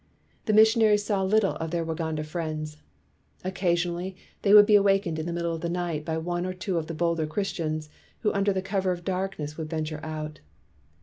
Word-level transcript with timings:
The 0.47 0.53
missionaries 0.53 1.05
saw 1.05 1.21
little 1.21 1.57
of 1.57 1.69
their 1.69 1.85
Waganda 1.85 2.25
friends. 2.25 2.77
Occasionally 3.43 4.15
they 4.41 4.51
would 4.51 4.65
be 4.65 4.73
awak 4.75 5.03
ened 5.03 5.19
in 5.19 5.27
the 5.27 5.31
middle 5.31 5.53
of 5.53 5.61
the 5.61 5.69
night 5.69 6.03
by 6.05 6.17
one 6.17 6.43
or 6.43 6.53
two 6.55 6.79
of 6.79 6.87
the 6.87 6.95
bolder 6.95 7.27
Christians 7.27 7.87
who 8.21 8.33
under 8.33 8.51
the 8.51 8.63
cover 8.63 8.91
of 8.91 9.05
darkness 9.05 9.57
would 9.57 9.69
venture 9.69 9.99
out. 10.03 10.39